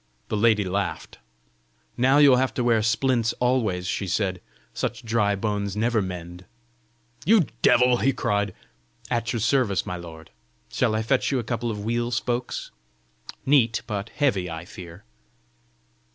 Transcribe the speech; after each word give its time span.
The 0.29 0.35
lady 0.35 0.63
laughed. 0.63 1.19
"Now 1.95 2.17
you 2.17 2.31
will 2.31 2.37
have 2.37 2.55
to 2.55 2.63
wear 2.63 2.81
splints 2.81 3.33
always!" 3.33 3.85
she 3.85 4.07
said; 4.07 4.41
"such 4.73 5.03
dry 5.05 5.35
bones 5.35 5.75
never 5.77 6.01
mend!" 6.01 6.45
"You 7.23 7.45
devil!" 7.61 7.97
he 7.97 8.11
cried. 8.11 8.55
"At 9.11 9.31
your 9.31 9.39
service, 9.41 9.85
my 9.85 9.97
lord! 9.97 10.31
Shall 10.71 10.95
I 10.95 11.03
fetch 11.03 11.31
you 11.31 11.37
a 11.37 11.43
couple 11.43 11.69
of 11.69 11.85
wheel 11.85 12.09
spokes? 12.09 12.71
Neat 13.45 13.83
but 13.85 14.09
heavy, 14.09 14.49
I 14.49 14.65
fear!" 14.65 15.03